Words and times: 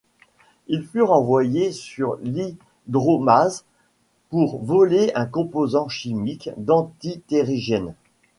Ils 0.65 0.83
furent 0.83 1.11
envoyés 1.11 1.71
sur 1.71 2.17
l'Hydro-Base 2.23 3.65
pour 4.29 4.57
voler 4.63 5.11
un 5.13 5.27
composant 5.27 5.89
chimique 5.89 6.49
d'Anti-Terrigène. 6.57 7.93